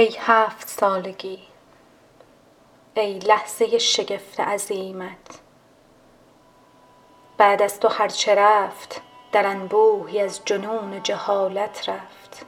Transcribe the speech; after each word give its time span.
ای 0.00 0.16
هفت 0.20 0.68
سالگی 0.68 1.38
ای 2.94 3.18
لحظه 3.18 3.78
شگفت 3.78 4.40
عظیمت. 4.40 5.40
بعد 7.36 7.62
از 7.62 7.80
تو 7.80 7.88
هر 7.88 8.08
چه 8.08 8.34
رفت 8.34 9.02
در 9.32 9.46
انبوهی 9.46 10.20
از 10.20 10.40
جنون 10.44 11.02
جهالت 11.02 11.88
رفت. 11.88 12.46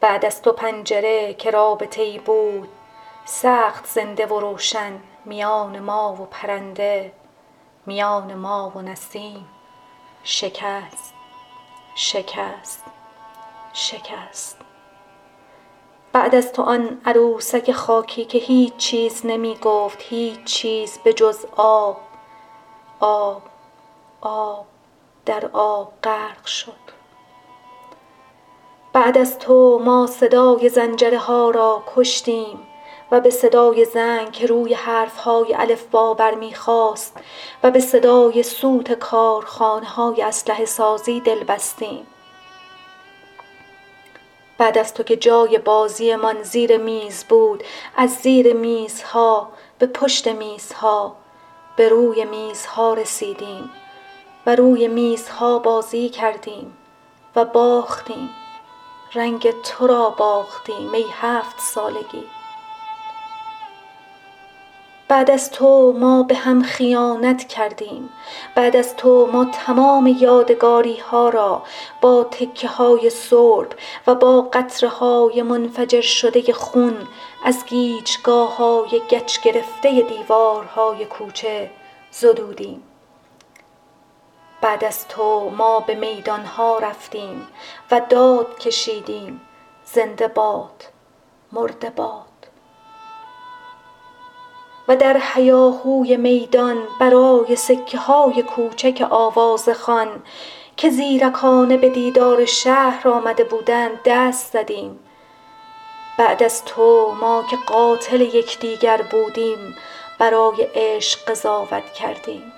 بعد 0.00 0.24
از 0.24 0.42
تو 0.42 0.52
پنجره 0.52 1.34
که 1.34 1.50
رابطه 1.50 2.02
ای 2.02 2.18
بود 2.18 2.68
سخت 3.24 3.86
زنده 3.86 4.26
و 4.26 4.40
روشن 4.40 5.00
میان 5.24 5.78
ما 5.78 6.12
و 6.12 6.26
پرنده 6.26 7.12
میان 7.86 8.34
ما 8.34 8.72
و 8.74 8.82
نسیم. 8.82 9.48
شکست 10.24 11.14
شکست 11.94 12.84
شکست. 13.72 14.65
بعد 16.16 16.34
از 16.34 16.52
تو 16.52 16.62
آن 16.62 17.00
عروسک 17.04 17.72
خاکی 17.72 18.24
که 18.24 18.38
هیچ 18.38 18.76
چیز 18.76 19.26
نمی 19.26 19.56
گفت 19.62 19.98
هیچ 20.02 20.44
چیز 20.44 20.98
به 21.04 21.12
جز 21.12 21.44
آب 21.56 21.96
آب 23.00 23.42
آب 24.20 24.66
در 25.26 25.50
آب 25.52 25.92
غرق 26.02 26.46
شد. 26.46 26.72
بعد 28.92 29.18
از 29.18 29.38
تو 29.38 29.80
ما 29.84 30.06
صدای 30.06 30.68
زنجره 30.68 31.18
ها 31.18 31.50
را 31.50 31.82
کشتیم 31.96 32.58
و 33.10 33.20
به 33.20 33.30
صدای 33.30 33.84
زنگ 33.84 34.32
که 34.32 34.46
روی 34.46 34.74
حرف 34.74 35.16
های 35.16 35.54
الفبا 35.54 36.14
برمی 36.14 36.54
خاست 36.54 37.18
و 37.62 37.70
به 37.70 37.80
صدای 37.80 38.42
سوت 38.42 38.92
کارخانه 38.92 39.86
های 39.86 40.22
اسلحه 40.22 40.64
سازی 40.64 41.20
دل 41.20 41.44
بستیم. 41.44 42.06
بعد 44.58 44.78
از 44.78 44.94
تو 44.94 45.02
که 45.02 45.16
جای 45.16 45.58
بازیمان 45.58 46.42
زیر 46.42 46.76
میز 46.76 47.24
بود 47.24 47.64
از 47.96 48.10
زیر 48.10 48.52
میزها 48.52 49.48
به 49.78 49.86
پشت 49.86 50.28
میزها 50.28 51.16
به 51.76 51.88
روی 51.88 52.24
میزها 52.24 52.94
رسیدیم 52.94 53.70
و 54.46 54.56
روی 54.56 54.88
میزها 54.88 55.58
بازی 55.58 56.08
کردیم 56.08 56.76
و 57.36 57.44
باختیم. 57.44 58.30
رنگ 59.14 59.54
تو 59.62 59.86
را 59.86 60.10
باختیم 60.10 60.92
ای 60.92 61.04
هفت 61.12 61.60
سالگی. 61.60 62.24
بعد 65.08 65.30
از 65.30 65.50
تو 65.50 65.92
ما 65.92 66.22
به 66.22 66.34
هم 66.34 66.62
خیانت 66.62 67.48
کردیم. 67.48 68.08
بعد 68.54 68.76
از 68.76 68.96
تو 68.96 69.28
ما 69.32 69.44
تمام 69.44 70.06
یادگاری 70.06 70.96
ها 70.96 71.28
را 71.28 71.62
با 72.00 72.24
تکه 72.24 72.68
های 72.68 73.10
سرب 73.10 73.68
و 74.06 74.14
با 74.14 74.42
قطره 74.42 74.88
های 74.88 75.42
منفجر 75.42 76.00
شده 76.00 76.52
خون 76.52 76.96
از 77.44 77.64
گیجگاه 77.66 78.56
های 78.56 79.02
گچ 79.10 79.40
گرفته 79.40 80.02
دیوارهای 80.02 81.04
کوچه 81.04 81.70
زدودیم. 82.10 82.82
بعد 84.60 84.84
از 84.84 85.08
تو 85.08 85.50
ما 85.50 85.80
به 85.80 85.94
میدان 85.94 86.44
ها 86.44 86.78
رفتیم 86.78 87.46
و 87.90 88.00
داد 88.08 88.58
کشیدیم. 88.58 89.40
زنده 89.84 90.28
باد 90.28 90.84
مرده 91.52 91.90
باد. 91.90 92.35
و 94.88 94.96
در 94.96 95.20
هیاهوی 95.34 96.16
میدان 96.16 96.76
برای 97.00 97.56
سکه 97.56 97.98
های 97.98 98.42
کوچک 98.42 99.06
آوازخوان 99.10 100.08
که 100.76 100.90
زیرکانه 100.90 101.76
به 101.76 101.88
دیدار 101.88 102.44
شهر 102.44 103.08
آمده 103.08 103.44
بودند 103.44 104.00
دست 104.04 104.52
زدیم. 104.52 104.98
بعد 106.18 106.42
از 106.42 106.64
تو 106.64 107.16
ما 107.20 107.44
که 107.50 107.56
قاتل 107.66 108.20
یکدیگر 108.20 109.02
بودیم 109.02 109.76
برای 110.18 110.68
عشق 110.74 111.30
قضاوت 111.30 111.92
کردیم. 111.92 112.52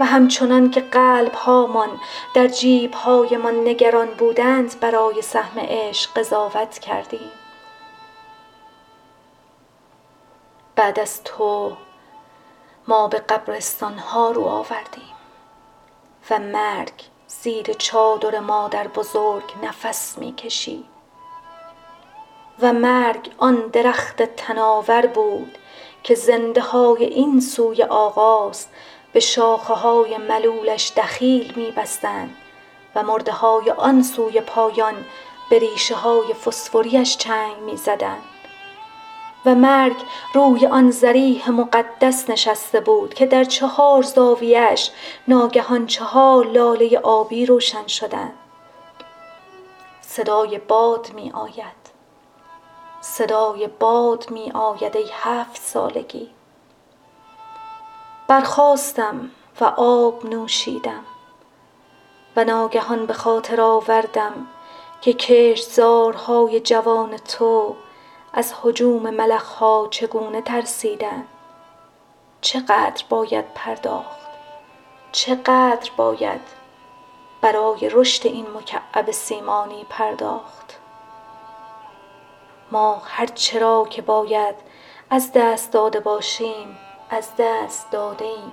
و 0.00 0.04
همچنان 0.04 0.70
که 0.70 0.80
قلب 0.80 1.32
هامان 1.32 1.88
در 2.34 2.48
جیب 2.48 2.94
هایمان 2.94 3.68
نگران 3.68 4.08
بودند 4.18 4.80
برای 4.80 5.22
سهم 5.22 5.60
عشق 5.60 6.10
قضاوت 6.18 6.78
کردیم. 6.78 7.30
بعد 10.82 11.00
از 11.00 11.24
تو 11.24 11.76
ما 12.88 13.08
به 13.08 13.18
قبرستان 13.18 13.98
ها 13.98 14.30
رو 14.30 14.44
آوردیم 14.44 15.14
و 16.30 16.38
مرگ 16.38 16.92
زیر 17.26 17.72
چادر 17.72 18.38
مادر 18.40 18.88
بزرگ 18.88 19.44
نفس 19.62 20.18
می 20.18 20.34
کشید 20.34 20.84
و 22.60 22.72
مرگ 22.72 23.30
آن 23.38 23.56
درخت 23.56 24.22
تناور 24.22 25.06
بود 25.06 25.58
که 26.02 26.14
زنده 26.14 26.60
های 26.60 27.04
این 27.04 27.40
سوی 27.40 27.82
آغاز 27.82 28.66
به 29.12 29.20
شاخه 29.20 29.74
های 29.74 30.16
ملولش 30.16 30.92
دخیل 30.96 31.52
می 31.56 31.70
بستند 31.70 32.36
و 32.94 33.02
مرده 33.02 33.32
های 33.32 33.70
آن 33.70 34.02
سوی 34.02 34.40
پایان 34.40 35.04
به 35.50 35.58
ریشه 35.58 35.94
های 35.94 36.34
فسفوریش 36.34 37.16
چنگ 37.16 37.56
می 37.56 37.76
زدند 37.76 38.31
و 39.46 39.54
مرگ 39.54 39.96
روی 40.34 40.66
آن 40.66 40.90
ضریح 40.90 41.50
مقدس 41.50 42.30
نشسته 42.30 42.80
بود 42.80 43.14
که 43.14 43.26
در 43.26 43.44
چهار 43.44 44.02
زاویهاش 44.02 44.90
ناگهان 45.28 45.86
چهار 45.86 46.46
لاله 46.46 46.98
آبی 46.98 47.46
روشن 47.46 47.86
شدند. 47.86 48.38
صدای 50.00 50.58
باد 50.58 51.12
می 51.14 51.30
آید 51.30 51.82
صدای 53.00 53.66
باد 53.66 54.30
می 54.30 54.50
آید 54.50 54.96
ای 54.96 55.10
هفت 55.12 55.62
سالگی. 55.62 56.30
برخاستم 58.28 59.30
و 59.60 59.64
آب 59.76 60.26
نوشیدم 60.26 61.04
و 62.36 62.44
ناگهان 62.44 63.06
به 63.06 63.12
خاطر 63.12 63.60
آوردم 63.60 64.46
که 65.00 65.12
کشتزارهای 65.12 66.60
جوان 66.60 67.16
تو 67.16 67.76
از 68.32 68.54
هجوم 68.64 69.10
ملخها 69.10 69.88
چگونه 69.90 70.42
ترسیدند؟ 70.42 71.28
چقدر 72.40 73.04
باید 73.08 73.44
پرداخت؟ 73.54 74.22
چقدر 75.12 75.90
باید 75.96 76.40
برای 77.40 77.88
رشد 77.88 78.26
این 78.26 78.46
مکعب 78.56 79.10
سیمانی 79.10 79.86
پرداخت؟ 79.90 80.78
ما 82.72 83.02
هر 83.04 83.26
چه 83.26 83.58
را 83.58 83.86
که 83.90 84.02
باید 84.02 84.54
از 85.10 85.32
دست 85.32 85.72
داده 85.72 86.00
باشیم 86.00 86.78
از 87.10 87.30
دست 87.38 87.90
داده 87.90 88.24
ایم 88.24 88.52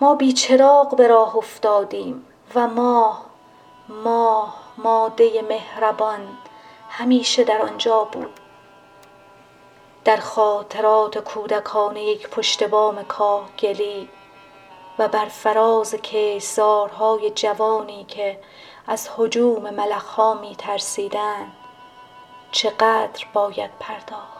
ما 0.00 0.14
بی 0.14 0.32
چراغ 0.32 0.96
به 0.96 1.08
راه 1.08 1.36
افتادیم 1.36 2.26
و 2.54 2.66
ماه 2.66 3.24
ماه 3.88 4.54
ماده 4.78 5.42
مهربان 5.42 6.38
همیشه 6.98 7.44
در 7.44 7.62
آنجا 7.62 8.04
بود. 8.04 8.40
در 10.04 10.16
خاطرات 10.16 11.18
کودکانه 11.18 12.02
یک 12.02 12.28
پشتبام 12.28 13.04
کاهگلی 13.04 14.08
و 14.98 15.08
بر 15.08 15.24
فراز 15.24 15.94
کشتزارهای 15.94 17.30
جوانی 17.30 18.04
که 18.04 18.40
از 18.86 19.08
هجوم 19.18 19.70
ملخها 19.70 20.34
می 20.34 20.56
ترسیدند 20.56 21.52
چقدر 22.52 23.26
باید 23.32 23.70
پرداخت؟ 23.80 24.37